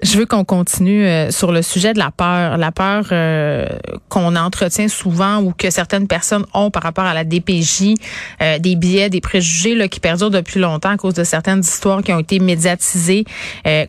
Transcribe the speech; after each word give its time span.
Je 0.00 0.16
veux 0.16 0.26
qu'on 0.26 0.44
continue 0.44 1.04
euh, 1.04 1.30
sur 1.32 1.50
le 1.50 1.60
sujet 1.60 1.92
de 1.92 1.98
la 1.98 2.12
peur, 2.12 2.56
la 2.56 2.70
peur 2.70 3.06
euh, 3.10 3.66
qu'on 4.08 4.36
entretient 4.36 4.86
souvent 4.86 5.38
ou 5.42 5.52
que 5.52 5.70
certaines 5.70 6.06
personnes 6.06 6.44
ont 6.54 6.70
par 6.70 6.84
rapport 6.84 7.04
à 7.04 7.14
la 7.14 7.24
DPJ, 7.24 7.94
euh, 8.40 8.60
des 8.60 8.76
biais, 8.76 9.10
des 9.10 9.20
préjugés 9.20 9.74
là, 9.74 9.88
qui 9.88 9.98
perdurent 9.98 10.30
depuis 10.30 10.60
longtemps 10.60 10.90
à 10.90 10.96
cause 10.96 11.14
de 11.14 11.24
certaines 11.24 11.60
histoires 11.60 12.02
qui 12.02 12.12
ont 12.12 12.20
été 12.20 12.38
médiatisées, 12.38 13.24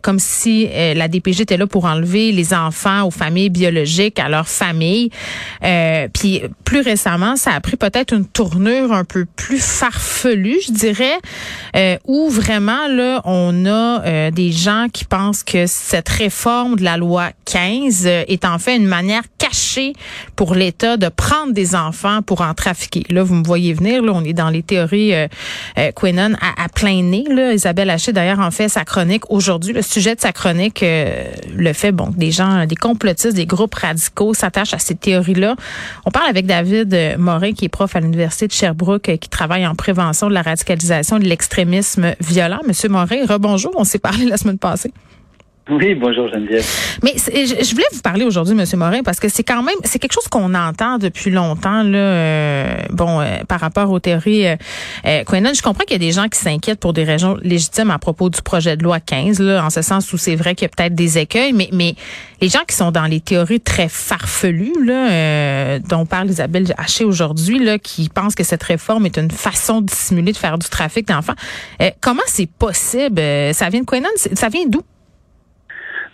comme 0.02 0.18
si 0.18 0.68
la 0.68 1.08
DPJ 1.08 1.42
était 1.42 1.56
là 1.56 1.66
pour 1.66 1.84
enlever 1.84 2.32
les 2.32 2.54
enfants 2.54 3.04
aux 3.06 3.10
familles 3.10 3.50
biologiques, 3.50 4.18
à 4.18 4.28
leurs 4.28 4.48
familles. 4.48 5.10
puis 6.12 6.42
plus 6.64 6.80
récemment, 6.80 7.36
ça 7.36 7.52
a 7.52 7.60
pris 7.60 7.76
peut-être 7.76 8.12
une 8.12 8.26
tournure 8.26 8.92
un 8.92 9.04
peu 9.04 9.24
plus 9.24 9.62
farfelue, 9.62 10.58
je 10.66 10.72
dirais, 10.72 11.98
où 12.06 12.28
vraiment 12.28 12.88
là 12.88 13.22
on 13.24 13.66
a 13.66 14.30
des 14.30 14.52
gens 14.52 14.86
qui 14.92 15.04
pensent 15.04 15.42
que 15.42 15.66
réforme 16.08 16.76
de 16.76 16.84
la 16.84 16.96
loi 16.96 17.30
15 17.46 18.06
euh, 18.06 18.24
est 18.28 18.44
en 18.44 18.58
fait 18.58 18.76
une 18.76 18.86
manière 18.86 19.22
cachée 19.38 19.92
pour 20.36 20.54
l'État 20.54 20.96
de 20.96 21.08
prendre 21.08 21.52
des 21.52 21.74
enfants 21.74 22.22
pour 22.22 22.40
en 22.40 22.54
trafiquer. 22.54 23.04
Là, 23.10 23.22
vous 23.22 23.34
me 23.34 23.44
voyez 23.44 23.72
venir, 23.72 24.02
là, 24.02 24.12
on 24.14 24.24
est 24.24 24.32
dans 24.32 24.50
les 24.50 24.62
théories 24.62 25.14
euh, 25.14 25.26
euh 25.78 25.90
à, 26.00 26.68
plein 26.68 27.02
nez. 27.02 27.24
Là. 27.28 27.52
Isabelle 27.52 27.90
Haché, 27.90 28.12
d'ailleurs, 28.12 28.40
en 28.40 28.50
fait 28.50 28.68
sa 28.68 28.84
chronique 28.84 29.30
aujourd'hui. 29.30 29.72
Le 29.72 29.82
sujet 29.82 30.14
de 30.14 30.20
sa 30.20 30.32
chronique, 30.32 30.82
euh, 30.82 31.24
le 31.54 31.72
fait, 31.72 31.92
bon, 31.92 32.08
des 32.16 32.30
gens, 32.30 32.66
des 32.66 32.76
complotistes, 32.76 33.34
des 33.34 33.46
groupes 33.46 33.74
radicaux 33.74 34.34
s'attachent 34.34 34.74
à 34.74 34.78
ces 34.78 34.94
théories-là. 34.94 35.56
On 36.04 36.10
parle 36.10 36.28
avec 36.28 36.46
David 36.46 37.16
Morin, 37.18 37.52
qui 37.52 37.66
est 37.66 37.68
prof 37.68 37.94
à 37.96 38.00
l'Université 38.00 38.46
de 38.46 38.52
Sherbrooke, 38.52 39.18
qui 39.18 39.28
travaille 39.28 39.66
en 39.66 39.74
prévention 39.74 40.28
de 40.28 40.34
la 40.34 40.42
radicalisation 40.42 41.16
et 41.16 41.20
de 41.20 41.28
l'extrémisme 41.28 42.14
violent. 42.20 42.60
Monsieur 42.66 42.88
Morin, 42.88 43.26
rebonjour. 43.26 43.72
On 43.76 43.84
s'est 43.84 43.98
parlé 43.98 44.26
la 44.26 44.36
semaine 44.36 44.58
passée. 44.58 44.92
Oui, 45.68 45.94
bonjour 45.94 46.26
Geneviève. 46.28 46.66
Mais 47.02 47.14
je 47.16 47.70
voulais 47.74 47.86
vous 47.92 48.00
parler 48.00 48.24
aujourd'hui, 48.24 48.54
Monsieur 48.54 48.76
Morin, 48.76 49.02
parce 49.04 49.20
que 49.20 49.28
c'est 49.28 49.44
quand 49.44 49.62
même 49.62 49.76
c'est 49.84 49.98
quelque 49.98 50.14
chose 50.14 50.26
qu'on 50.26 50.54
entend 50.54 50.98
depuis 50.98 51.30
longtemps 51.30 51.82
là. 51.82 51.98
Euh, 51.98 52.82
bon, 52.90 53.20
euh, 53.20 53.44
par 53.46 53.60
rapport 53.60 53.90
aux 53.90 54.00
théories 54.00 54.46
euh, 54.46 54.56
euh 55.06 55.22
je 55.30 55.62
comprends 55.62 55.84
qu'il 55.84 55.92
y 55.92 56.04
a 56.04 56.06
des 56.06 56.12
gens 56.12 56.28
qui 56.28 56.38
s'inquiètent 56.38 56.80
pour 56.80 56.92
des 56.92 57.04
raisons 57.04 57.36
légitimes 57.42 57.90
à 57.90 57.98
propos 57.98 58.30
du 58.30 58.42
projet 58.42 58.76
de 58.76 58.82
loi 58.82 59.00
15, 59.00 59.38
là, 59.40 59.64
en 59.64 59.70
ce 59.70 59.82
sens 59.82 60.12
où 60.12 60.18
c'est 60.18 60.34
vrai 60.34 60.54
qu'il 60.54 60.64
y 60.64 60.70
a 60.70 60.74
peut-être 60.76 60.94
des 60.94 61.18
écueils, 61.18 61.52
mais 61.52 61.68
mais 61.72 61.94
les 62.40 62.48
gens 62.48 62.64
qui 62.66 62.74
sont 62.74 62.90
dans 62.90 63.06
les 63.06 63.20
théories 63.20 63.60
très 63.60 63.88
farfelues 63.88 64.72
là, 64.84 65.78
dont 65.78 66.06
parle 66.06 66.30
Isabelle 66.30 66.74
Haché 66.78 67.04
aujourd'hui, 67.04 67.58
là, 67.58 67.78
qui 67.78 68.08
pensent 68.08 68.34
que 68.34 68.44
cette 68.44 68.62
réforme 68.62 69.06
est 69.06 69.18
une 69.18 69.30
façon 69.30 69.82
de 69.82 69.86
dissimuler 69.86 70.32
de 70.32 70.38
faire 70.38 70.58
du 70.58 70.68
trafic 70.68 71.06
d'enfants, 71.06 71.34
comment 72.00 72.22
c'est 72.26 72.50
possible? 72.50 73.20
Ça 73.52 73.68
vient 73.68 73.80
de 73.80 73.86
Quenon 73.86 74.08
Ça 74.16 74.48
vient 74.48 74.64
d'où? 74.66 74.82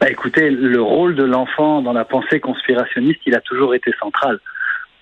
Bah, 0.00 0.10
écoutez, 0.10 0.50
le 0.50 0.80
rôle 0.80 1.14
de 1.14 1.24
l'enfant 1.24 1.80
dans 1.80 1.92
la 1.92 2.04
pensée 2.04 2.40
conspirationniste, 2.40 3.20
il 3.26 3.34
a 3.34 3.40
toujours 3.40 3.74
été 3.74 3.92
central. 3.98 4.38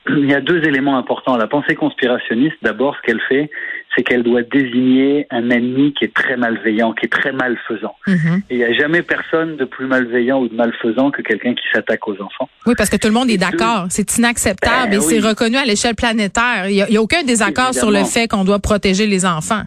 Il 0.08 0.30
y 0.30 0.34
a 0.34 0.40
deux 0.40 0.62
éléments 0.64 0.98
importants. 0.98 1.36
La 1.36 1.46
pensée 1.46 1.74
conspirationniste, 1.74 2.56
d'abord, 2.62 2.94
ce 2.96 3.02
qu'elle 3.02 3.20
fait, 3.22 3.50
c'est 3.96 4.02
qu'elle 4.02 4.22
doit 4.22 4.42
désigner 4.42 5.26
un 5.30 5.48
ennemi 5.48 5.94
qui 5.94 6.04
est 6.04 6.12
très 6.12 6.36
malveillant, 6.36 6.92
qui 6.92 7.06
est 7.06 7.12
très 7.12 7.32
malfaisant. 7.32 7.96
Mhm. 8.06 8.42
Et 8.50 8.54
il 8.54 8.58
n'y 8.58 8.64
a 8.64 8.72
jamais 8.74 9.02
personne 9.02 9.56
de 9.56 9.64
plus 9.64 9.86
malveillant 9.86 10.40
ou 10.40 10.48
de 10.48 10.54
malfaisant 10.54 11.10
que 11.10 11.22
quelqu'un 11.22 11.54
qui 11.54 11.64
s'attaque 11.72 12.06
aux 12.06 12.20
enfants. 12.20 12.48
Oui, 12.66 12.74
parce 12.76 12.90
que 12.90 12.96
tout 12.96 13.08
le 13.08 13.14
monde 13.14 13.30
est 13.30 13.38
d'accord. 13.38 13.86
C'est 13.88 14.18
inacceptable 14.18 14.90
ben 14.90 14.98
et 14.98 15.00
c'est 15.00 15.20
reconnu 15.20 15.56
à 15.56 15.64
l'échelle 15.64 15.94
planétaire. 15.94 16.68
Il 16.68 16.74
n'y 16.74 16.96
a, 16.96 17.00
aucun 17.00 17.22
désaccord 17.22 17.72
sur 17.72 17.90
le 17.90 18.04
fait 18.04 18.28
qu'on 18.28 18.44
doit 18.44 18.58
protéger 18.58 19.06
les 19.06 19.24
enfants. 19.24 19.62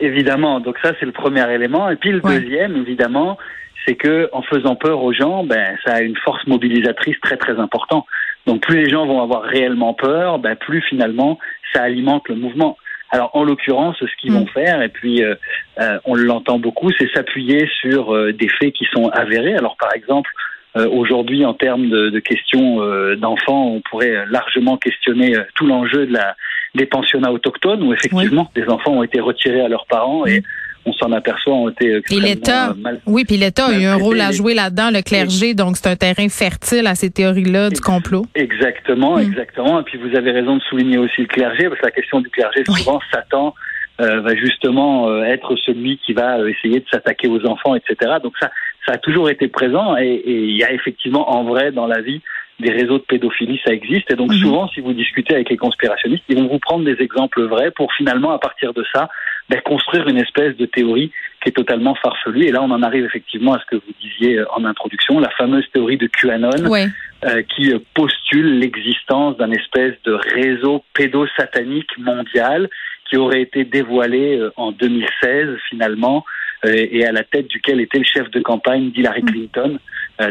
Évidemment. 0.00 0.58
Donc 0.60 0.76
ça, 0.82 0.92
c'est 0.98 1.06
le 1.06 1.12
premier 1.12 1.48
élément. 1.52 1.90
Et 1.90 1.96
puis 1.96 2.10
le 2.10 2.20
deuxième, 2.20 2.76
évidemment, 2.76 3.38
c'est 3.86 3.94
que 3.94 4.28
en 4.32 4.42
faisant 4.42 4.76
peur 4.76 5.02
aux 5.02 5.12
gens, 5.12 5.44
ben 5.44 5.76
ça 5.84 5.94
a 5.94 6.00
une 6.00 6.16
force 6.16 6.46
mobilisatrice 6.46 7.18
très 7.20 7.36
très 7.36 7.58
importante. 7.58 8.04
Donc 8.46 8.62
plus 8.62 8.76
les 8.84 8.90
gens 8.90 9.06
vont 9.06 9.22
avoir 9.22 9.42
réellement 9.42 9.94
peur, 9.94 10.38
ben 10.38 10.56
plus 10.56 10.82
finalement 10.82 11.38
ça 11.72 11.82
alimente 11.82 12.28
le 12.28 12.36
mouvement. 12.36 12.76
Alors 13.10 13.30
en 13.34 13.44
l'occurrence, 13.44 13.96
ce 13.98 14.16
qu'ils 14.20 14.32
vont 14.32 14.44
mm. 14.44 14.48
faire, 14.48 14.82
et 14.82 14.88
puis 14.88 15.22
euh, 15.22 15.34
euh, 15.80 15.98
on 16.04 16.14
l'entend 16.14 16.58
beaucoup, 16.58 16.90
c'est 16.92 17.10
s'appuyer 17.12 17.68
sur 17.80 18.14
euh, 18.14 18.32
des 18.32 18.48
faits 18.48 18.72
qui 18.72 18.86
sont 18.92 19.08
avérés. 19.08 19.54
Alors 19.54 19.76
par 19.76 19.94
exemple, 19.94 20.30
aujourd'hui 20.76 21.44
en 21.44 21.52
termes 21.52 21.88
de, 21.88 22.10
de 22.10 22.20
questions 22.20 22.76
d'enfants, 23.16 23.72
on 23.72 23.80
pourrait 23.80 24.24
largement 24.30 24.76
questionner 24.76 25.34
tout 25.56 25.66
l'enjeu 25.66 26.06
de 26.06 26.12
la 26.12 26.36
des 26.76 26.86
pensionnats 26.86 27.32
autochtones 27.32 27.82
où 27.82 27.92
effectivement 27.92 28.48
des 28.54 28.68
enfants 28.68 28.92
ont 28.92 29.02
été 29.02 29.18
retirés 29.18 29.62
à 29.62 29.68
leurs 29.68 29.86
parents 29.86 30.24
et 30.26 30.38
mm 30.38 30.44
on 30.86 30.92
s'en 30.94 31.12
aperçoit, 31.12 31.52
ont 31.52 31.68
été 31.68 32.00
et 32.10 32.20
l'État, 32.20 32.74
oui, 33.06 33.24
puis 33.24 33.36
l'État 33.36 33.66
a 33.66 33.78
eu 33.78 33.84
un 33.84 33.96
rôle 33.96 34.20
à 34.20 34.32
jouer 34.32 34.54
là-dedans, 34.54 34.90
le 34.90 35.02
clergé, 35.02 35.54
donc 35.54 35.76
c'est 35.76 35.88
un 35.88 35.96
terrain 35.96 36.28
fertile 36.28 36.86
à 36.86 36.94
ces 36.94 37.10
théories-là 37.10 37.70
du 37.70 37.80
complot. 37.80 38.24
Exactement, 38.34 39.16
hmm. 39.16 39.22
exactement. 39.22 39.80
Et 39.80 39.82
puis 39.84 39.98
vous 39.98 40.16
avez 40.16 40.30
raison 40.30 40.56
de 40.56 40.62
souligner 40.62 40.98
aussi 40.98 41.20
le 41.22 41.26
clergé, 41.26 41.68
parce 41.68 41.80
que 41.80 41.86
la 41.86 41.92
question 41.92 42.20
du 42.20 42.30
clergé, 42.30 42.64
souvent, 42.64 43.00
Satan 43.12 43.54
euh, 44.00 44.20
va 44.20 44.34
justement 44.34 45.08
euh, 45.08 45.24
être 45.24 45.56
celui 45.56 45.98
qui 45.98 46.14
va 46.14 46.38
euh, 46.38 46.48
essayer 46.48 46.80
de 46.80 46.86
s'attaquer 46.90 47.28
aux 47.28 47.44
enfants, 47.46 47.74
etc. 47.74 48.12
Donc 48.22 48.32
ça, 48.40 48.50
ça 48.86 48.94
a 48.94 48.98
toujours 48.98 49.28
été 49.28 49.48
présent, 49.48 49.96
et 49.98 50.22
il 50.24 50.56
y 50.56 50.64
a 50.64 50.72
effectivement 50.72 51.30
en 51.30 51.44
vrai 51.44 51.70
dans 51.72 51.86
la 51.86 52.00
vie 52.00 52.22
des 52.60 52.70
réseaux 52.70 52.98
de 52.98 53.04
pédophilie, 53.04 53.60
ça 53.64 53.72
existe. 53.72 54.10
Et 54.10 54.16
donc 54.16 54.30
mhm. 54.30 54.38
souvent, 54.38 54.68
si 54.68 54.80
vous 54.80 54.92
discutez 54.92 55.34
avec 55.34 55.50
les 55.50 55.56
conspirationnistes, 55.56 56.24
ils 56.28 56.38
vont 56.38 56.48
vous 56.48 56.58
prendre 56.58 56.84
des 56.84 57.02
exemples 57.02 57.42
vrais 57.42 57.70
pour 57.70 57.92
finalement, 57.94 58.30
à 58.30 58.38
partir 58.38 58.72
de 58.72 58.84
ça, 58.92 59.08
ben, 59.50 59.60
construire 59.62 60.06
une 60.06 60.18
espèce 60.18 60.56
de 60.56 60.64
théorie 60.64 61.10
qui 61.42 61.48
est 61.48 61.52
totalement 61.52 61.96
farfelue. 61.96 62.44
Et 62.44 62.52
là, 62.52 62.62
on 62.62 62.70
en 62.70 62.82
arrive 62.82 63.04
effectivement 63.04 63.54
à 63.54 63.58
ce 63.58 63.64
que 63.66 63.76
vous 63.76 63.92
disiez 64.00 64.38
euh, 64.38 64.44
en 64.54 64.64
introduction, 64.64 65.18
la 65.18 65.30
fameuse 65.30 65.64
théorie 65.72 65.96
de 65.96 66.06
QAnon, 66.06 66.50
euh, 66.72 67.42
qui 67.42 67.72
euh, 67.72 67.80
postule 67.94 68.60
l'existence 68.60 69.36
d'un 69.38 69.50
espèce 69.50 69.94
de 70.04 70.12
réseau 70.12 70.84
pédosatanique 70.94 71.98
mondial 71.98 72.70
qui 73.08 73.16
aurait 73.16 73.42
été 73.42 73.64
dévoilé 73.64 74.40
en 74.54 74.70
2016 74.70 75.48
finalement 75.68 76.24
et 76.62 77.04
à 77.04 77.10
la 77.10 77.24
tête 77.24 77.48
duquel 77.48 77.80
était 77.80 77.98
le 77.98 78.04
chef 78.04 78.30
de 78.30 78.38
campagne 78.40 78.92
d'Hillary 78.92 79.22
mm. 79.22 79.26
Clinton. 79.26 79.78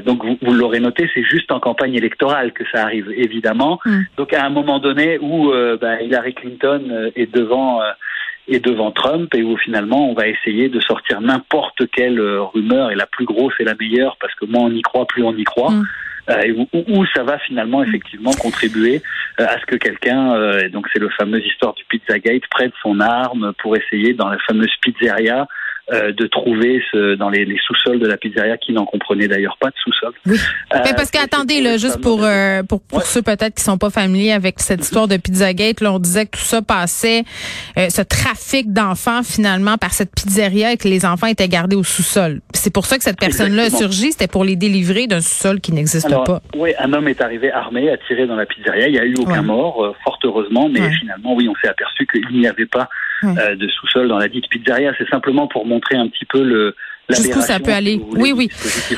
donc 0.05 0.23
vous, 0.23 0.37
vous 0.41 0.53
l'aurez 0.53 0.79
noté, 0.79 1.09
c'est 1.13 1.23
juste 1.23 1.51
en 1.51 1.59
campagne 1.59 1.95
électorale 1.95 2.53
que 2.53 2.63
ça 2.71 2.83
arrive, 2.83 3.11
évidemment. 3.17 3.81
Mm. 3.85 3.99
Donc 4.15 4.31
à 4.31 4.45
un 4.45 4.49
moment 4.49 4.79
donné 4.79 5.17
où 5.19 5.51
ben, 5.51 5.97
Hillary 5.99 6.33
Clinton 6.35 7.11
est 7.17 7.35
devant 7.35 7.81
et 8.49 8.59
devant 8.59 8.91
Trump 8.91 9.33
et 9.35 9.43
où 9.43 9.55
finalement 9.57 10.09
on 10.09 10.13
va 10.13 10.27
essayer 10.27 10.69
de 10.69 10.79
sortir 10.79 11.21
n'importe 11.21 11.89
quelle 11.91 12.19
euh, 12.19 12.41
rumeur 12.41 12.91
et 12.91 12.95
la 12.95 13.05
plus 13.05 13.25
grosse 13.25 13.53
et 13.59 13.63
la 13.63 13.75
meilleure 13.75 14.17
parce 14.19 14.33
que 14.35 14.45
moins 14.45 14.63
on 14.63 14.71
y 14.71 14.81
croit, 14.81 15.05
plus 15.05 15.23
on 15.23 15.35
y 15.35 15.43
croit. 15.43 15.71
Mm. 15.71 15.85
Euh, 16.29 16.41
et 16.41 16.51
où, 16.51 17.05
ça 17.15 17.23
va 17.23 17.39
finalement 17.39 17.81
effectivement 17.81 18.31
contribuer 18.33 19.01
euh, 19.39 19.45
à 19.47 19.59
ce 19.59 19.65
que 19.65 19.75
quelqu'un, 19.75 20.33
euh, 20.33 20.69
donc 20.69 20.87
c'est 20.93 20.99
le 20.99 21.09
fameux 21.09 21.43
histoire 21.43 21.73
du 21.73 21.83
Pizzagate, 21.85 22.43
prête 22.51 22.73
son 22.83 22.99
arme 22.99 23.53
pour 23.59 23.75
essayer 23.75 24.13
dans 24.13 24.29
la 24.29 24.37
fameuse 24.39 24.73
pizzeria 24.81 25.47
euh, 25.91 26.11
de 26.13 26.27
trouver 26.27 26.81
ce, 26.91 27.15
dans 27.15 27.29
les, 27.29 27.45
les 27.45 27.57
sous-sols 27.65 27.99
de 27.99 28.07
la 28.07 28.17
pizzeria 28.17 28.57
qui 28.57 28.73
n'en 28.73 28.85
comprenaient 28.85 29.27
d'ailleurs 29.27 29.57
pas 29.59 29.69
de 29.69 29.75
sous-sol. 29.83 30.13
Oui. 30.27 30.37
Euh, 30.75 30.79
parce 30.95 31.09
qu'attendez, 31.09 31.61
là, 31.61 31.77
juste 31.77 31.99
pour 32.01 32.23
euh, 32.23 32.63
pour, 32.63 32.81
pour 32.81 33.01
ceux 33.03 33.21
peut-être 33.21 33.55
qui 33.55 33.63
sont 33.63 33.77
pas 33.77 33.89
familiers 33.89 34.33
avec 34.33 34.59
cette 34.59 34.81
histoire 34.81 35.07
de 35.07 35.17
Pizzagate, 35.17 35.81
là, 35.81 35.91
on 35.91 35.99
disait 35.99 36.25
que 36.25 36.37
tout 36.37 36.43
ça 36.43 36.61
passait, 36.61 37.23
ce 37.75 38.01
trafic 38.01 38.71
d'enfants 38.71 39.23
finalement 39.23 39.77
par 39.77 39.91
cette 39.91 40.11
pizzeria 40.13 40.73
et 40.73 40.77
que 40.77 40.87
les 40.87 41.05
enfants 41.05 41.27
étaient 41.27 41.47
gardés 41.47 41.75
au 41.75 41.83
sous-sol. 41.83 42.41
C'est 42.53 42.73
pour 42.73 42.85
ça 42.85 42.97
que 42.97 43.03
cette 43.03 43.19
personne-là 43.19 43.63
a 43.63 43.69
surgi, 43.69 44.11
c'était 44.11 44.27
pour 44.27 44.43
les 44.43 44.55
délivrer 44.55 45.07
d'un 45.07 45.21
sous-sol 45.21 45.59
qui 45.59 45.71
n'existe 45.71 46.09
pas. 46.09 46.41
Oui, 46.55 46.71
un 46.79 46.93
homme 46.93 47.07
est 47.07 47.21
arrivé 47.21 47.51
armé, 47.51 47.89
a 47.89 47.97
tiré 47.97 48.27
dans 48.27 48.35
la 48.35 48.45
pizzeria. 48.45 48.87
Il 48.87 48.93
n'y 48.93 48.99
a 48.99 49.05
eu 49.05 49.15
aucun 49.15 49.41
mort, 49.41 49.95
fort 50.03 50.19
heureusement, 50.23 50.69
mais 50.69 50.91
finalement, 50.91 51.33
oui, 51.35 51.47
on 51.49 51.55
s'est 51.61 51.69
aperçu 51.69 52.05
qu'il 52.07 52.39
n'y 52.39 52.47
avait 52.47 52.65
pas 52.65 52.89
euh, 53.23 53.55
de 53.55 53.67
sous-sol 53.67 54.07
dans 54.07 54.17
la 54.17 54.27
dite 54.27 54.47
pizzeria. 54.49 54.93
C'est 54.97 55.09
simplement 55.09 55.47
pour 55.47 55.65
montrer 55.65 55.95
un 55.97 56.07
petit 56.07 56.25
peu 56.25 56.43
le 56.43 56.75
Jusqu'où 57.09 57.41
ça 57.41 57.59
peut 57.59 57.73
aller. 57.73 57.99
Oui, 58.11 58.33
oui. 58.35 58.51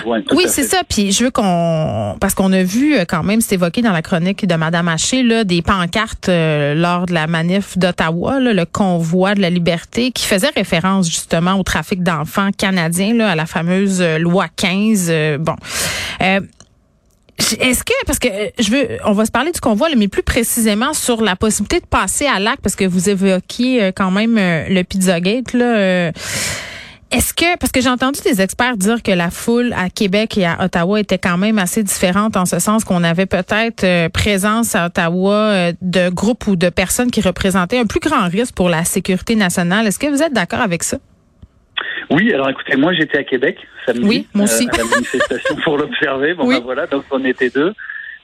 Oui, 0.06 0.44
c'est 0.48 0.64
ça. 0.64 0.82
Puis 0.88 1.14
je 1.14 1.24
veux 1.24 1.32
qu'on, 1.32 2.18
parce 2.20 2.34
qu'on 2.34 2.52
a 2.52 2.62
vu 2.62 2.94
euh, 2.94 3.06
quand 3.08 3.24
même, 3.24 3.40
c'est 3.40 3.56
évoqué 3.56 3.82
dans 3.82 3.94
la 3.94 4.02
chronique 4.02 4.46
de 4.46 4.56
Madame 4.56 4.90
Haché, 4.90 5.24
là, 5.24 5.46
des 5.46 5.62
pancartes 5.62 6.28
euh, 6.28 6.76
lors 6.76 7.06
de 7.06 7.14
la 7.14 7.28
manif 7.28 7.78
d'Ottawa, 7.78 8.42
le 8.42 8.66
convoi 8.66 9.34
de 9.34 9.40
la 9.40 9.50
liberté, 9.50 10.12
qui 10.12 10.26
faisait 10.26 10.50
référence 10.50 11.08
justement 11.08 11.54
au 11.54 11.64
trafic 11.64 12.04
d'enfants 12.04 12.50
canadiens, 12.52 13.14
là, 13.14 13.30
à 13.30 13.36
la 13.36 13.46
fameuse 13.46 14.04
loi 14.20 14.48
15. 14.58 15.14
bon. 15.40 15.56
Est-ce 17.60 17.84
que 17.84 17.94
parce 18.06 18.20
que 18.20 18.28
euh, 18.28 18.50
je 18.60 18.72
veux, 18.72 18.88
on 19.06 19.14
va 19.14 19.26
se 19.26 19.32
parler 19.32 19.52
du 19.52 19.60
convoi, 19.60 19.90
mais 19.98 20.08
plus 20.08 20.24
précisément 20.24 20.94
sur 20.94 21.22
la 21.22 21.36
possibilité 21.36 21.80
de 21.80 21.86
passer 21.86 22.26
à 22.26 22.40
l'acte, 22.40 22.62
parce 22.62 22.76
que 22.76 22.86
vous 22.86 23.10
évoquiez 23.10 23.84
euh, 23.84 23.92
quand 23.96 24.12
même 24.12 24.38
euh, 24.38 24.66
le 24.70 24.84
Pizzagate 24.84 25.54
là. 25.54 26.12
est-ce 27.12 27.34
que, 27.34 27.58
parce 27.58 27.72
que 27.72 27.82
j'ai 27.82 27.90
entendu 27.90 28.20
des 28.22 28.42
experts 28.42 28.78
dire 28.78 29.02
que 29.04 29.12
la 29.12 29.32
foule 29.32 29.74
à 29.78 29.90
Québec 29.90 30.38
et 30.38 30.46
à 30.46 30.64
Ottawa 30.64 31.00
était 31.00 31.18
quand 31.18 31.38
même 31.38 31.58
assez 31.58 31.84
différente 31.84 32.38
en 32.38 32.46
ce 32.46 32.60
sens 32.60 32.84
qu'on 32.84 33.04
avait 33.04 33.26
peut-être 33.26 34.08
présence 34.10 34.76
à 34.76 34.86
Ottawa 34.86 35.72
de 35.82 36.10
groupes 36.10 36.48
ou 36.48 36.56
de 36.56 36.70
personnes 36.70 37.12
qui 37.12 37.22
représentaient 37.22 37.80
un 37.80 37.86
plus 37.86 38.00
grand 38.00 38.28
risque 38.28 38.56
pour 38.56 38.70
la 38.70 38.86
sécurité 38.86 39.36
nationale. 39.36 39.88
Est-ce 39.88 40.00
que 40.00 40.08
vous 40.08 40.22
êtes 40.22 40.34
d'accord 40.34 40.62
avec 40.62 40.84
ça? 40.84 40.98
Oui, 42.10 42.34
alors 42.34 42.50
écoutez, 42.50 42.76
moi 42.76 42.94
j'étais 42.94 43.20
à 43.20 43.24
Québec 43.24 43.58
samedi 43.86 44.08
oui, 44.08 44.28
moi 44.34 44.46
aussi. 44.46 44.68
à 44.72 44.78
la 44.78 44.84
manifestation 44.84 45.56
pour 45.64 45.78
l'observer. 45.78 46.34
Bon, 46.34 46.48
ben 46.48 46.60
voilà, 46.60 46.88
donc 46.88 47.04
on 47.12 47.24
était 47.26 47.50
deux. 47.50 47.74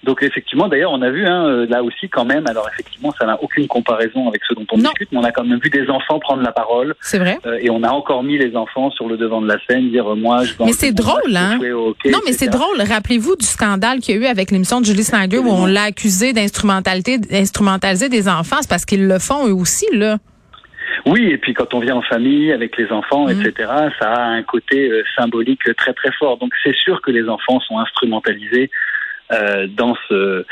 Donc 0.03 0.21
effectivement, 0.21 0.67
d'ailleurs, 0.67 0.91
on 0.91 1.01
a 1.01 1.09
vu 1.09 1.25
hein, 1.25 1.45
euh, 1.47 1.65
là 1.67 1.83
aussi 1.83 2.07
quand 2.07 2.23
même. 2.23 2.45
Alors 2.47 2.67
effectivement, 2.71 3.13
ça 3.19 3.25
n'a 3.25 3.41
aucune 3.41 3.67
comparaison 3.67 4.27
avec 4.27 4.41
ce 4.47 4.53
dont 4.53 4.65
on 4.71 4.77
discute, 4.77 5.11
mais 5.11 5.17
on 5.17 5.23
a 5.23 5.31
quand 5.31 5.43
même 5.43 5.59
vu 5.59 5.69
des 5.69 5.89
enfants 5.89 6.19
prendre 6.19 6.43
la 6.43 6.51
parole. 6.51 6.95
C'est 7.01 7.17
vrai. 7.17 7.39
Euh, 7.45 7.57
et 7.61 7.69
on 7.69 7.83
a 7.83 7.89
encore 7.89 8.23
mis 8.23 8.37
les 8.37 8.55
enfants 8.55 8.91
sur 8.91 9.07
le 9.07 9.17
devant 9.17 9.41
de 9.41 9.47
la 9.47 9.57
scène, 9.67 9.89
dire 9.89 10.11
euh, 10.11 10.15
moi 10.15 10.43
je. 10.43 10.53
Mais 10.63 10.73
c'est 10.73 10.91
drôle, 10.91 11.35
hein 11.35 11.57
Non, 12.05 12.19
mais 12.25 12.33
c'est 12.33 12.47
drôle. 12.47 12.81
Rappelez-vous 12.81 13.35
du 13.35 13.45
scandale 13.45 13.99
qu'il 13.99 14.15
y 14.15 14.17
a 14.19 14.21
eu 14.21 14.25
avec 14.25 14.51
l'émission 14.51 14.81
de 14.81 14.85
Julie 14.85 15.03
Snyder 15.03 15.39
où 15.39 15.49
on 15.49 15.65
l'a 15.65 15.83
accusé 15.83 16.31
d'instrumentaliser 16.31 18.09
des 18.09 18.29
enfants. 18.29 18.57
C'est 18.61 18.69
parce 18.69 18.85
qu'ils 18.85 19.07
le 19.07 19.19
font 19.19 19.47
eux 19.47 19.53
aussi 19.53 19.87
là. 19.93 20.17
Oui, 21.05 21.29
et 21.29 21.37
puis 21.37 21.53
quand 21.53 21.73
on 21.73 21.79
vient 21.79 21.95
en 21.95 22.01
famille 22.01 22.51
avec 22.51 22.77
les 22.77 22.91
enfants, 22.91 23.27
mmh. 23.27 23.31
etc., 23.31 23.71
ça 23.99 24.13
a 24.13 24.25
un 24.25 24.43
côté 24.43 24.91
symbolique 25.15 25.63
très 25.75 25.93
très 25.93 26.11
fort. 26.13 26.37
Donc 26.37 26.53
c'est 26.63 26.75
sûr 26.75 27.01
que 27.01 27.11
les 27.11 27.27
enfants 27.29 27.59
sont 27.61 27.79
instrumentalisés 27.79 28.69
euh, 29.31 29.67
dans 29.67 29.95
ce 30.07 30.45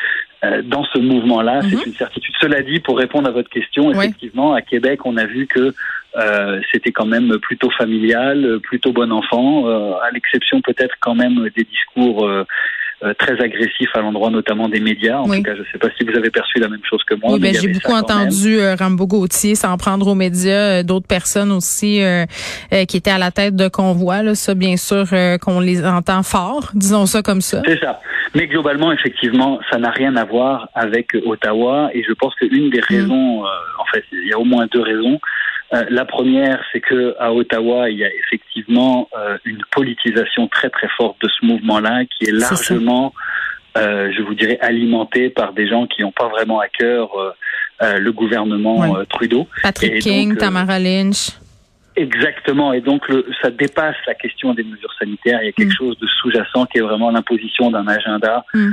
euh, 0.43 0.61
dans 0.63 0.83
ce 0.83 0.99
mouvement-là, 0.99 1.61
c'est 1.61 1.75
mhm. 1.75 1.83
une 1.87 1.93
certitude. 1.93 2.35
Cela 2.39 2.61
dit, 2.61 2.79
pour 2.79 2.97
répondre 2.97 3.27
à 3.27 3.31
votre 3.31 3.49
question, 3.49 3.91
effectivement, 3.91 4.53
à 4.53 4.61
Québec, 4.61 5.05
on 5.05 5.17
a 5.17 5.25
vu 5.25 5.47
que 5.47 5.73
euh, 6.17 6.61
c'était 6.71 6.91
quand 6.91 7.05
même 7.05 7.37
plutôt 7.39 7.69
familial, 7.71 8.59
plutôt 8.61 8.91
bon 8.91 9.11
enfant, 9.11 9.67
euh, 9.67 9.93
à 10.03 10.11
l'exception 10.11 10.61
peut-être 10.61 10.95
quand 10.99 11.15
même 11.15 11.49
des 11.55 11.63
discours 11.63 12.29
euh, 13.03 13.05
euh, 13.05 13.13
très 13.13 13.33
agressif 13.43 13.89
à 13.93 14.01
l'endroit 14.01 14.29
notamment 14.29 14.69
des 14.69 14.79
médias. 14.79 15.19
En 15.19 15.25
tout 15.25 15.41
cas, 15.41 15.53
je 15.55 15.61
ne 15.61 15.65
sais 15.71 15.77
pas 15.77 15.87
si 15.97 16.05
vous 16.05 16.17
avez 16.17 16.29
perçu 16.29 16.59
la 16.59 16.69
même 16.69 16.83
chose 16.89 17.03
que 17.03 17.15
moi. 17.15 17.33
Oui, 17.33 17.39
ben, 17.39 17.53
j'ai 17.53 17.67
beaucoup 17.67 17.93
entendu 17.93 18.57
euh, 18.57 18.75
Rambo 18.75 19.05
Gauthier 19.05 19.55
s'en 19.55 19.77
prendre 19.77 20.07
aux 20.07 20.15
médias, 20.15 20.79
euh, 20.79 20.83
d'autres 20.83 21.07
personnes 21.07 21.51
aussi 21.51 22.01
qui 22.87 22.97
étaient 22.97 23.11
à 23.11 23.17
la 23.17 23.31
tête 23.31 23.55
de 23.55 23.67
convois. 23.67 24.23
Là, 24.23 24.35
ça, 24.35 24.53
bien 24.53 24.77
sûr, 24.77 25.05
qu'on 25.41 25.59
les 25.59 25.85
entend 25.85 26.23
fort, 26.23 26.71
disons 26.73 27.05
ça 27.05 27.21
comme 27.21 27.41
ça. 27.41 27.61
C'est 27.65 27.79
ça. 27.79 27.99
Mais 28.33 28.47
globalement, 28.47 28.91
effectivement, 28.91 29.59
ça 29.71 29.77
n'a 29.77 29.91
rien 29.91 30.15
à 30.15 30.25
voir 30.25 30.69
avec 30.73 31.15
Ottawa. 31.25 31.89
Et 31.93 32.03
je 32.03 32.13
pense 32.13 32.35
qu'une 32.35 32.69
des 32.69 32.81
raisons, 32.81 33.43
en 33.43 33.85
fait, 33.93 34.03
il 34.11 34.27
y 34.27 34.33
a 34.33 34.39
au 34.39 34.45
moins 34.45 34.67
deux 34.71 34.81
raisons. 34.81 35.19
Euh, 35.73 35.83
la 35.89 36.05
première, 36.05 36.63
c'est 36.71 36.79
que 36.79 37.15
à 37.19 37.33
Ottawa, 37.33 37.89
il 37.89 37.97
y 37.97 38.05
a 38.05 38.13
effectivement 38.13 39.09
euh, 39.17 39.37
une 39.45 39.61
politisation 39.71 40.47
très 40.47 40.69
très 40.69 40.87
forte 40.89 41.19
de 41.21 41.27
ce 41.27 41.45
mouvement-là, 41.45 42.03
qui 42.05 42.29
est 42.29 42.31
largement, 42.31 43.13
euh, 43.77 44.11
je 44.15 44.21
vous 44.21 44.35
dirais, 44.35 44.59
alimenté 44.61 45.29
par 45.29 45.53
des 45.53 45.67
gens 45.67 45.87
qui 45.87 46.03
n'ont 46.03 46.11
pas 46.11 46.27
vraiment 46.27 46.59
à 46.59 46.67
cœur 46.67 47.09
le 47.81 48.11
gouvernement 48.11 49.03
Trudeau. 49.05 49.47
Patrick 49.61 50.01
King, 50.01 50.37
Tamara 50.37 50.79
Lynch. 50.79 51.31
Exactement, 51.97 52.73
et 52.73 52.81
donc 52.81 53.07
le, 53.07 53.25
ça 53.41 53.49
dépasse 53.49 53.95
la 54.05 54.15
question 54.15 54.53
des 54.53 54.63
mesures 54.63 54.93
sanitaires. 54.99 55.39
Il 55.41 55.45
y 55.45 55.49
a 55.49 55.53
quelque 55.53 55.69
mm. 55.69 55.77
chose 55.77 55.97
de 55.99 56.07
sous-jacent 56.07 56.65
qui 56.65 56.77
est 56.77 56.81
vraiment 56.81 57.09
l'imposition 57.09 57.71
d'un 57.71 57.87
agenda. 57.87 58.45
Mm. 58.53 58.71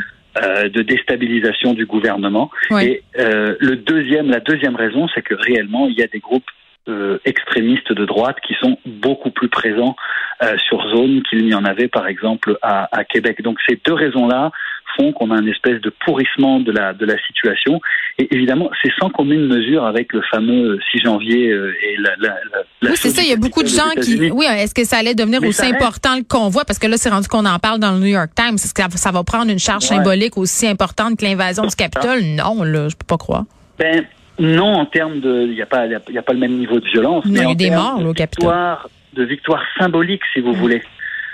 de 0.74 0.82
déstabilisation 0.82 1.74
du 1.74 1.84
gouvernement. 1.84 2.50
Et 2.80 3.02
le 3.14 3.74
deuxième, 3.74 4.30
la 4.30 4.40
deuxième 4.40 4.76
raison, 4.76 5.06
c'est 5.14 5.22
que 5.22 5.34
réellement, 5.34 5.88
il 5.88 5.94
y 5.94 6.02
a 6.02 6.06
des 6.06 6.20
groupes 6.20 6.50
euh, 6.88 7.18
extrémistes 7.24 7.92
de 7.92 8.04
droite 8.04 8.36
qui 8.46 8.54
sont 8.60 8.76
beaucoup 8.84 9.30
plus 9.30 9.48
présents 9.48 9.94
euh, 10.42 10.56
sur 10.66 10.82
zone 10.94 11.22
qu'il 11.30 11.44
n'y 11.44 11.54
en 11.54 11.64
avait 11.64 11.88
par 11.88 12.08
exemple 12.08 12.58
à, 12.60 12.88
à 12.90 13.04
Québec. 13.04 13.40
Donc 13.42 13.58
ces 13.68 13.80
deux 13.84 13.92
raisons-là 13.92 14.50
font 14.96 15.12
qu'on 15.12 15.30
a 15.30 15.38
une 15.38 15.48
espèce 15.48 15.80
de 15.80 15.92
pourrissement 16.04 16.60
de 16.60 16.72
la 16.72 16.92
de 16.92 17.06
la 17.06 17.16
situation. 17.26 17.80
Et 18.18 18.34
évidemment, 18.34 18.70
c'est 18.82 18.92
sans 18.98 19.10
commune 19.10 19.46
mesure 19.46 19.84
avec 19.84 20.12
le 20.12 20.22
fameux 20.30 20.78
6 20.90 20.98
janvier 21.02 21.50
euh, 21.50 21.74
et 21.82 21.96
la. 21.98 22.10
la, 22.18 22.36
la 22.82 22.90
oui, 22.90 22.96
c'est 22.96 23.10
ça. 23.10 23.22
Il 23.22 23.28
y 23.28 23.32
a 23.32 23.36
beaucoup 23.36 23.62
de 23.62 23.68
gens 23.68 23.90
qui. 24.02 24.30
Oui, 24.30 24.46
est-ce 24.46 24.74
que 24.74 24.84
ça 24.84 24.98
allait 24.98 25.14
devenir 25.14 25.42
aussi 25.44 25.64
important 25.64 26.16
le 26.16 26.24
convoi? 26.24 26.64
Parce 26.64 26.78
que 26.78 26.86
là, 26.86 26.96
c'est 26.96 27.10
rendu 27.10 27.28
qu'on 27.28 27.46
en 27.46 27.58
parle 27.58 27.78
dans 27.78 27.92
le 27.92 28.00
New 28.00 28.06
York 28.06 28.30
Times. 28.34 28.54
Est-ce 28.54 28.74
que 28.74 28.82
ça 28.98 29.12
va 29.12 29.22
prendre 29.24 29.50
une 29.50 29.58
charge 29.58 29.84
symbolique 29.84 30.36
aussi 30.36 30.66
importante 30.66 31.18
que 31.18 31.24
l'invasion 31.24 31.64
du 31.64 31.76
Capitole? 31.76 32.22
Non, 32.22 32.62
là, 32.62 32.88
je 32.88 32.96
peux 32.96 33.06
pas 33.06 33.18
croire. 33.18 33.44
Ben, 33.78 34.04
non, 34.42 34.74
en 34.74 34.86
termes 34.86 35.20
de, 35.20 35.46
il 35.46 35.54
n'y 35.54 35.62
a 35.62 35.66
pas, 35.66 35.86
il 35.86 36.14
y 36.14 36.18
a 36.18 36.22
pas 36.22 36.32
le 36.32 36.38
même 36.38 36.58
niveau 36.58 36.80
de 36.80 36.86
violence. 36.86 37.24
mais 37.26 37.40
il 37.40 37.48
y 37.48 37.52
a 37.52 37.54
des 37.54 37.70
morts 37.70 37.98
de 37.98 38.12
victoire, 38.12 38.88
de 39.14 39.24
victoire 39.24 39.62
symbolique, 39.78 40.22
si 40.32 40.40
vous 40.40 40.52
mmh. 40.52 40.56
voulez. 40.56 40.82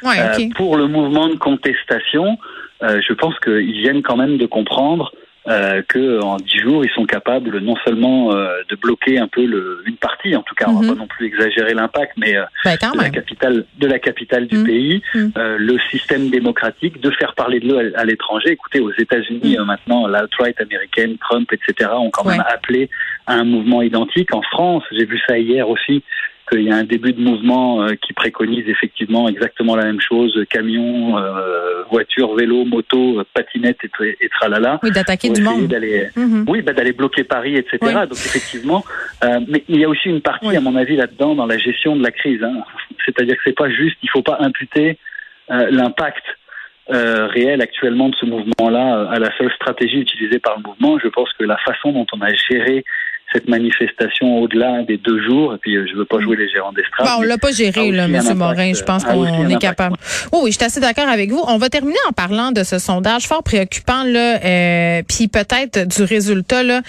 Ouais, 0.02 0.20
euh, 0.20 0.48
pour 0.54 0.76
le 0.76 0.86
mouvement 0.86 1.28
de 1.28 1.34
contestation, 1.34 2.38
euh, 2.82 3.00
je 3.06 3.12
pense 3.14 3.38
qu'ils 3.40 3.80
viennent 3.80 4.02
quand 4.02 4.16
même 4.16 4.36
de 4.36 4.46
comprendre 4.46 5.12
euh, 5.48 5.82
qu'en 5.88 6.36
dix 6.36 6.58
jours, 6.58 6.84
ils 6.84 6.90
sont 6.90 7.06
capables 7.06 7.58
non 7.60 7.74
seulement 7.84 8.34
euh, 8.34 8.60
de 8.68 8.76
bloquer 8.76 9.18
un 9.18 9.28
peu 9.28 9.44
le, 9.44 9.82
une 9.86 9.96
partie, 9.96 10.36
en 10.36 10.42
tout 10.42 10.54
cas, 10.54 10.66
on 10.68 10.74
va 10.74 10.82
mhm. 10.82 10.88
pas 10.88 10.94
non 10.94 11.06
plus 11.06 11.26
exagérer 11.26 11.74
l'impact, 11.74 12.12
mais 12.16 12.36
euh, 12.36 12.44
ben, 12.64 12.76
de, 12.76 12.98
la 12.98 13.10
capitale, 13.10 13.64
de 13.78 13.86
la 13.86 13.98
capitale 13.98 14.46
du 14.46 14.58
mhm. 14.58 14.66
pays, 14.66 15.02
mhm. 15.14 15.32
Euh, 15.38 15.56
le 15.58 15.78
système 15.90 16.30
démocratique, 16.30 17.00
de 17.00 17.10
faire 17.10 17.34
parler 17.34 17.60
de 17.60 17.68
l'eux 17.68 17.92
à, 17.96 18.04
l'étranger. 18.04 18.50
Écoutez, 18.50 18.80
aux 18.80 18.92
États-Unis 18.92 19.56
maintenant, 19.64 20.06
l'alt-right 20.06 20.60
américaine, 20.60 21.16
Trump, 21.18 21.50
etc., 21.52 21.90
ont 21.94 22.10
quand 22.10 22.24
même 22.24 22.44
appelé 22.48 22.90
à 23.26 23.34
un 23.34 23.44
mouvement 23.44 23.82
identique. 23.82 24.34
En 24.34 24.42
France, 24.42 24.82
j'ai 24.92 25.04
vu 25.04 25.20
ça 25.26 25.38
hier 25.38 25.68
aussi 25.68 26.02
qu'il 26.48 26.62
y 26.62 26.70
a 26.70 26.76
un 26.76 26.84
début 26.84 27.12
de 27.12 27.20
mouvement 27.20 27.82
euh, 27.82 27.94
qui 27.94 28.12
préconise 28.12 28.68
effectivement 28.68 29.28
exactement 29.28 29.76
la 29.76 29.84
même 29.84 30.00
chose, 30.00 30.38
camion, 30.50 31.18
euh, 31.18 31.82
voiture, 31.90 32.34
vélo, 32.34 32.64
moto, 32.64 33.22
patinette 33.34 33.78
et, 33.84 34.16
et 34.20 34.28
tralala. 34.28 34.78
Oui, 34.82 34.90
d'attaquer 34.90 35.30
du 35.30 35.42
monde. 35.42 35.72
Mhm. 36.16 36.44
Oui, 36.48 36.62
bah, 36.62 36.72
d'aller 36.72 36.92
bloquer 36.92 37.24
Paris, 37.24 37.56
etc. 37.56 37.78
Donc 37.82 38.12
effectivement, 38.12 38.84
euh, 39.24 39.40
mais 39.48 39.64
il 39.68 39.80
y 39.80 39.84
a 39.84 39.88
aussi 39.88 40.08
une 40.08 40.20
partie, 40.20 40.56
à 40.56 40.60
mon 40.60 40.76
avis, 40.76 40.96
là-dedans, 40.96 41.34
dans 41.34 41.46
la 41.46 41.58
gestion 41.58 41.96
de 41.96 42.02
la 42.02 42.10
crise. 42.10 42.42
Hein. 42.42 42.62
C'est-à-dire 43.04 43.36
que 43.36 43.42
c'est 43.44 43.56
pas 43.56 43.70
juste, 43.70 43.96
il 44.02 44.10
faut 44.10 44.22
pas 44.22 44.38
imputer 44.40 44.98
l'impact 45.48 46.24
réel 46.88 47.62
actuellement 47.62 48.08
de 48.10 48.14
ce 48.16 48.26
mouvement-là 48.26 49.08
à 49.10 49.18
la 49.18 49.34
seule 49.36 49.50
stratégie 49.52 50.00
utilisée 50.00 50.38
par 50.38 50.56
le 50.56 50.62
mouvement. 50.62 50.98
Je 50.98 51.08
pense 51.08 51.32
que 51.38 51.44
la 51.44 51.56
façon 51.58 51.92
dont 51.92 52.06
on 52.12 52.20
a 52.20 52.32
géré 52.34 52.84
cette 53.32 53.48
manifestation 53.48 54.38
au-delà 54.38 54.82
des 54.84 54.96
deux 54.96 55.22
jours. 55.22 55.54
Et 55.54 55.58
puis, 55.58 55.76
euh, 55.76 55.86
je 55.90 55.96
veux 55.96 56.06
pas 56.06 56.18
jouer 56.20 56.36
les 56.36 56.48
gérants 56.48 56.72
d'estrade. 56.72 57.06
Bon, 57.06 57.12
on 57.18 57.22
l'a 57.22 57.36
pas 57.36 57.52
géré, 57.52 57.90
là, 57.90 58.04
M. 58.04 58.22
Morin. 58.34 58.72
Je 58.72 58.82
pense 58.82 59.04
qu'on 59.04 59.48
est 59.48 59.58
capable. 59.58 59.96
Oh, 60.32 60.40
oui, 60.44 60.52
je 60.52 60.56
suis 60.56 60.64
assez 60.64 60.80
d'accord 60.80 61.08
avec 61.08 61.30
vous. 61.30 61.42
On 61.46 61.58
va 61.58 61.68
terminer 61.68 61.98
en 62.08 62.12
parlant 62.12 62.52
de 62.52 62.62
ce 62.62 62.78
sondage 62.78 63.26
fort 63.26 63.42
préoccupant, 63.42 64.04
là, 64.04 64.38
euh, 64.42 65.02
puis 65.06 65.28
peut-être 65.28 65.86
du 65.86 66.02
résultat, 66.02 66.62
là. 66.62 66.80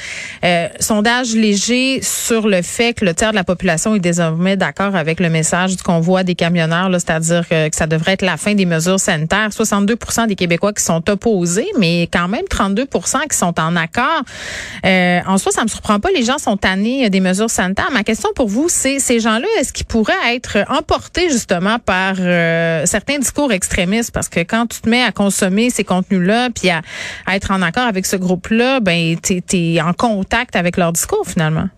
Euh, 0.46 0.68
sondage 0.80 1.36
léger 1.36 2.02
sur 2.02 2.48
le 2.48 2.62
fait 2.62 2.94
que 2.94 3.06
le 3.06 3.14
tiers 3.14 3.32
de 3.32 3.36
la 3.36 3.44
population 3.44 3.96
est 3.96 4.00
désormais 4.00 4.56
d'accord 4.56 4.96
avec 4.96 5.20
le 5.20 5.30
message 5.30 5.76
du 5.76 5.84
convoi 5.84 6.24
des 6.24 6.36
camionneurs, 6.36 6.90
c'est-à-dire 6.94 7.48
que, 7.48 7.70
ça 7.72 7.88
devrait 7.88 8.14
être 8.14 8.22
la 8.24 8.38
fin 8.38 8.56
des 8.56 8.66
mesures 8.66 9.00
sanitaires. 9.00 9.50
62% 9.50 10.28
des 10.28 10.36
Québécois 10.36 10.74
qui 10.74 10.84
sont 10.84 11.08
opposés, 11.10 11.68
mais 11.78 12.04
quand 12.12 12.28
même 12.28 12.46
32% 12.50 13.28
qui 13.30 13.38
sont 13.38 13.60
en 13.60 13.76
accord. 13.76 14.24
Euh, 14.86 15.20
en 15.28 15.38
soi, 15.38 15.52
ça 15.52 15.64
me 15.64 15.68
surprend 15.68 16.00
pas. 16.00 16.10
Les 16.12 16.24
gens 16.24 16.29
sont 16.38 16.58
tannés 16.58 17.10
des 17.10 17.20
mesures 17.20 17.50
sanitaires. 17.50 17.92
Ma 17.92 18.04
question 18.04 18.30
pour 18.36 18.48
vous, 18.48 18.68
c'est 18.70 19.00
ces 19.00 19.20
gens-là, 19.20 19.48
est-ce 19.60 19.74
qu'ils 19.74 19.86
pourraient 19.86 20.36
être 20.36 20.60
emportés 20.70 21.30
justement 21.30 21.80
par 21.80 22.16
euh, 22.20 22.86
certains 22.86 23.18
discours 23.18 23.52
extrémistes? 23.52 24.12
Parce 24.12 24.30
que 24.30 24.42
quand 24.42 24.68
tu 24.68 24.82
te 24.82 24.90
mets 24.90 25.04
à 25.04 25.12
consommer 25.12 25.70
ces 25.70 25.84
contenus-là, 25.84 26.50
puis 26.50 26.70
à, 26.70 26.82
être 27.34 27.52
en 27.52 27.62
accord 27.62 27.88
avec 27.88 28.06
ce 28.06 28.16
groupe-là, 28.16 28.80
ben 28.80 29.16
tu 29.22 29.42
en 29.82 29.94
contact 29.94 30.56
avec 30.56 30.78
leur 30.78 30.92
discours 30.92 31.26
finalement. 31.26 31.70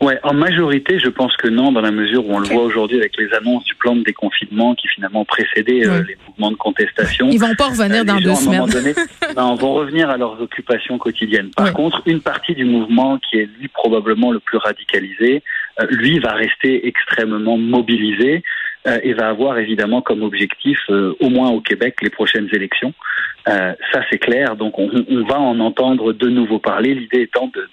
Ouais, 0.00 0.18
en 0.22 0.34
majorité, 0.34 0.98
je 0.98 1.08
pense 1.08 1.36
que 1.36 1.48
non, 1.48 1.72
dans 1.72 1.80
la 1.80 1.90
mesure 1.90 2.26
où 2.26 2.34
on 2.34 2.38
le 2.38 2.48
voit 2.48 2.64
aujourd'hui 2.64 2.98
avec 2.98 3.16
les 3.16 3.32
annonces 3.32 3.64
du 3.64 3.74
plan 3.74 3.96
de 3.96 4.02
déconfinement 4.02 4.74
qui 4.74 4.88
finalement 4.88 5.24
précédait 5.24 5.86
euh, 5.86 6.02
les 6.06 6.16
mouvements 6.26 6.50
de 6.50 6.56
contestation. 6.56 7.28
Ils 7.30 7.40
vont 7.40 7.54
pas 7.54 7.68
revenir 7.68 8.02
euh, 8.02 8.04
dans 8.04 8.20
deux 8.20 8.34
semaines. 8.34 8.66
Donné, 8.66 8.94
non, 9.36 9.54
vont 9.60 9.74
revenir 9.74 10.10
à 10.10 10.16
leurs 10.16 10.40
occupations 10.40 10.98
quotidiennes. 10.98 11.50
Par 11.56 11.72
contre, 11.72 12.02
une 12.06 12.20
partie 12.20 12.54
du 12.54 12.64
mouvement 12.64 13.18
qui 13.18 13.38
est 13.38 13.48
lui 13.58 13.68
probablement 13.68 14.32
le 14.32 14.40
plus 14.40 14.58
radicalisé, 14.58 15.42
euh, 15.80 15.86
lui 15.90 16.18
va 16.18 16.32
rester 16.32 16.86
extrêmement 16.86 17.56
mobilisé 17.56 18.42
et 19.02 19.14
va 19.14 19.30
avoir 19.30 19.56
évidemment 19.58 20.02
comme 20.02 20.22
objectif, 20.22 20.78
au 20.90 21.30
moins 21.30 21.48
au 21.48 21.62
Québec, 21.62 21.96
les 22.02 22.10
prochaines 22.10 22.50
élections. 22.52 22.92
ça, 23.46 24.02
c'est 24.10 24.18
clair. 24.18 24.56
Donc, 24.56 24.78
on, 24.78 24.90
on, 25.08 25.24
va 25.24 25.40
en 25.40 25.58
entendre 25.60 26.12
de 26.12 26.28
nouveau 26.28 26.58
parler. 26.58 26.94
L'idée 26.94 27.22
étant 27.22 27.46
de, 27.46 27.63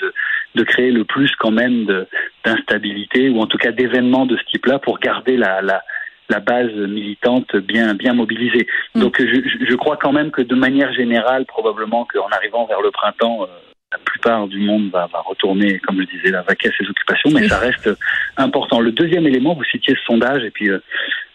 de 0.55 0.63
créer 0.63 0.91
le 0.91 1.05
plus 1.05 1.31
quand 1.39 1.51
même 1.51 2.05
d'instabilité 2.45 3.29
ou 3.29 3.39
en 3.39 3.47
tout 3.47 3.57
cas 3.57 3.71
d'événements 3.71 4.25
de 4.25 4.37
ce 4.37 4.43
type-là 4.51 4.79
pour 4.79 4.99
garder 4.99 5.37
la, 5.37 5.61
la, 5.61 5.81
la 6.29 6.39
base 6.39 6.73
militante 6.73 7.55
bien 7.55 7.93
bien 7.93 8.13
mobilisée. 8.13 8.67
Mm. 8.95 9.01
Donc 9.01 9.15
je, 9.19 9.65
je, 9.69 9.75
crois 9.75 9.97
quand 9.97 10.11
même 10.11 10.31
que 10.31 10.41
de 10.41 10.55
manière 10.55 10.93
générale, 10.93 11.45
probablement 11.45 12.05
qu'en 12.05 12.27
arrivant 12.29 12.65
vers 12.65 12.81
le 12.81 12.91
printemps, 12.91 13.43
euh, 13.43 13.47
la 13.91 13.97
plupart 13.97 14.47
du 14.47 14.59
monde 14.59 14.89
va, 14.89 15.07
va 15.11 15.19
retourner, 15.19 15.79
comme 15.79 15.99
je 16.01 16.07
disais, 16.17 16.31
la 16.31 16.41
vaquer 16.43 16.69
à 16.69 16.71
ses 16.77 16.89
occupations, 16.89 17.29
mais 17.33 17.47
ça 17.49 17.57
reste 17.57 17.89
important. 18.37 18.79
Le 18.79 18.91
deuxième 18.91 19.27
élément, 19.27 19.53
vous 19.53 19.65
citiez 19.65 19.95
ce 19.95 20.03
sondage, 20.05 20.43
et 20.43 20.51
puis 20.51 20.69
euh, 20.69 20.79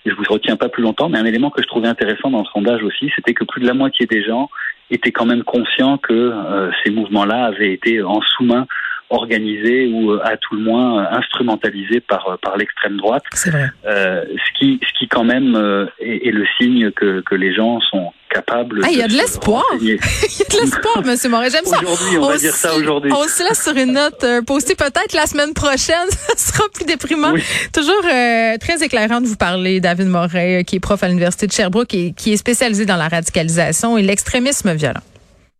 je 0.06 0.12
vous 0.12 0.25
retiens 0.28 0.56
pas 0.56 0.70
plus 0.70 0.82
longtemps, 0.82 1.11
mais 1.11 1.18
un 1.18 1.26
élément 1.26 1.50
que 1.50 1.62
je 1.62 1.68
trouvais 1.68 1.88
intéressant 1.88 2.30
dans 2.30 2.40
le 2.40 2.46
sondage 2.52 2.82
aussi, 2.82 3.11
c'était 3.14 3.35
que 3.35 3.44
plus 3.44 3.61
de 3.61 3.66
la 3.66 3.75
moitié 3.75 4.06
des 4.06 4.25
gens 4.25 4.49
étaient 4.90 5.12
quand 5.12 5.26
même 5.26 5.42
conscients 5.42 5.99
que 5.99 6.14
euh, 6.14 6.70
ces 6.82 6.90
mouvements-là 6.90 7.46
avaient 7.46 7.73
été 7.73 8.02
en 8.02 8.23
sous-main 8.23 8.66
organisé 9.11 9.87
ou 9.93 10.13
à 10.13 10.37
tout 10.37 10.55
le 10.57 10.63
moins 10.63 11.07
instrumentalisé 11.11 12.01
par 12.01 12.39
par 12.43 12.57
l'extrême 12.57 12.97
droite. 12.97 13.25
C'est 13.33 13.51
vrai. 13.51 13.71
ce 13.85 14.59
qui 14.59 14.81
ce 14.83 14.99
qui 14.99 15.09
quand 15.09 15.25
même 15.25 15.57
est, 16.01 16.29
est, 16.29 16.33
le 16.33 16.45
signe 16.59 16.91
que 16.91 17.21
que 17.21 17.35
les 17.35 17.55
gens 17.55 17.81
sont 17.81 18.13
capable. 18.37 18.81
Ah, 18.85 18.89
il 18.91 18.99
y 18.99 19.03
a 19.03 19.09
de 19.09 19.15
l'espoir. 19.15 19.65
il 19.81 19.89
y 19.89 19.93
a 19.93 19.97
de 19.97 20.61
l'espoir, 20.61 21.03
Monsieur 21.05 21.29
Moret. 21.29 21.51
J'aime 21.51 21.65
ça. 21.65 21.79
Aujourd'hui, 21.79 22.19
on, 22.19 22.29
va 22.29 22.37
dire 22.37 22.55
ça 22.55 22.75
aujourd'hui. 22.75 23.13
On 23.13 23.29
se 23.29 23.43
laisse 23.43 23.63
sur 23.63 23.77
une 23.77 23.93
note 23.93 24.23
euh, 24.25 24.43
postée 24.43 24.75
peut-être 24.75 25.13
la 25.15 25.27
semaine 25.27 25.55
prochaine. 25.55 26.09
ça 26.11 26.37
sera 26.37 26.65
plus 26.75 26.85
déprimant. 26.85 27.33
Toujours 27.73 28.05
euh, 28.05 28.57
très 28.59 28.83
éclairant 28.85 29.21
de 29.21 29.27
vous 29.27 29.37
parler, 29.37 29.81
David 29.81 30.09
Moret, 30.09 30.61
euh, 30.61 30.63
qui 30.63 30.77
est 30.77 30.81
prof 30.81 31.03
à 31.03 31.09
l'Université 31.09 31.47
de 31.47 31.53
Sherbrooke 31.53 31.95
et 31.95 32.13
qui 32.13 32.33
est 32.33 32.37
spécialisé 32.37 32.85
dans 32.85 32.97
la 32.97 33.09
radicalisation 33.09 33.97
et 33.97 34.03
l'extrémisme 34.03 34.75
violent. 34.75 35.01